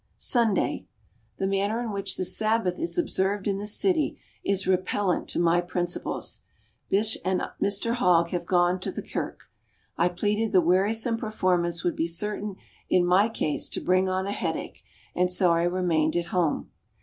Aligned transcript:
Sunday. 0.17 0.87
The 1.37 1.45
manner 1.45 1.79
in 1.79 1.91
which 1.91 2.17
the 2.17 2.25
Sabbath 2.25 2.79
is 2.79 2.97
observed 2.97 3.47
in 3.47 3.59
this 3.59 3.75
city 3.75 4.19
is 4.43 4.65
repellent 4.67 5.27
to 5.27 5.39
my 5.39 5.61
principles. 5.61 6.41
Bysshe 6.89 7.17
and 7.23 7.39
Mr 7.61 7.91
Hogg 7.93 8.29
have 8.29 8.47
gone 8.47 8.79
to 8.79 8.91
the 8.91 9.03
Kirk. 9.03 9.51
I 9.99 10.09
pleaded 10.09 10.53
the 10.53 10.59
wearisome 10.61 11.17
performance 11.17 11.83
would 11.83 11.95
be 11.95 12.07
certain 12.07 12.55
in 12.89 13.05
my 13.05 13.29
case 13.29 13.69
to 13.69 13.79
bring 13.79 14.09
on 14.09 14.25
a 14.25 14.31
headache 14.31 14.83
and 15.13 15.29
so 15.31 15.51
I 15.53 15.65
remained 15.65 16.15
at 16.15 16.25
home. 16.33 16.71